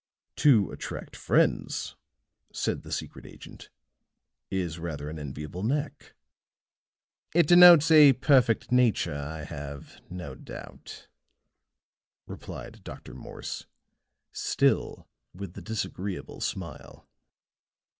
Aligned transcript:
"To 0.37 0.71
attract 0.71 1.15
friends," 1.15 1.95
said 2.51 2.81
the 2.81 2.91
secret 2.91 3.23
agent, 3.27 3.69
"is 4.49 4.79
rather 4.79 5.11
an 5.11 5.19
enviable 5.19 5.61
knack." 5.61 6.15
"It 7.35 7.45
denotes 7.45 7.91
a 7.91 8.13
perfect 8.13 8.71
nature, 8.71 9.13
I 9.13 9.43
have 9.43 10.01
no 10.09 10.33
doubt," 10.33 11.07
replied 12.25 12.83
Dr. 12.83 13.13
Morse, 13.13 13.67
still 14.31 15.07
with 15.35 15.53
the 15.53 15.61
disagreeable 15.61 16.41
smile. 16.41 17.07